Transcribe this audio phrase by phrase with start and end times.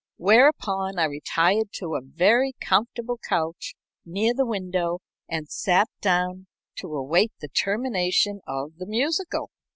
[0.17, 4.97] Whereupon I retired to a very comfortable couch near the window
[5.29, 9.51] and sat down to await the termination of the musical.